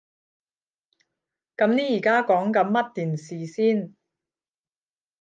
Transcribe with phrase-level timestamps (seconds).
[1.55, 3.93] 噉你而家講緊乜電視先？